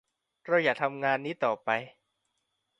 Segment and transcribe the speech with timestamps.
[0.45, 1.69] เราอยากทำงานนี้ต่อไป